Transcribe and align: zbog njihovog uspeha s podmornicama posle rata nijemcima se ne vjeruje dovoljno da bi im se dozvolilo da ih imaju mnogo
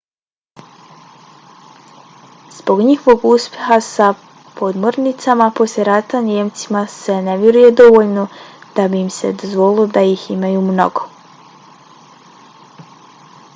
zbog 2.55 2.79
njihovog 2.87 3.25
uspeha 3.33 3.77
s 3.89 4.07
podmornicama 4.57 5.47
posle 5.59 5.85
rata 5.89 6.21
nijemcima 6.29 6.83
se 6.95 7.17
ne 7.27 7.35
vjeruje 7.43 7.71
dovoljno 7.83 8.23
da 8.79 8.87
bi 8.95 9.01
im 9.05 9.11
se 9.19 9.33
dozvolilo 9.43 9.85
da 9.99 10.03
ih 10.15 10.29
imaju 10.37 10.65
mnogo 10.71 11.05